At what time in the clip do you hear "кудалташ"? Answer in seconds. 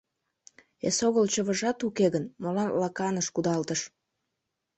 3.33-3.81